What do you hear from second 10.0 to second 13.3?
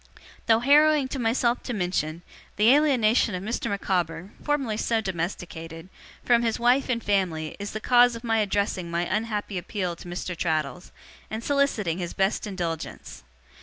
Mr. Traddles, and soliciting his best indulgence.